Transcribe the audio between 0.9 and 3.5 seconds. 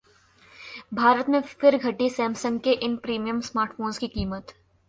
भारत में फिर घटी सैमसंग के इन प्रीमियम